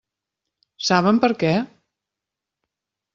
[0.87, 1.51] Saben per què?